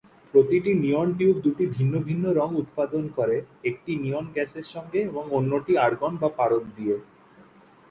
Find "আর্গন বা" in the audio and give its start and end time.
5.77-6.29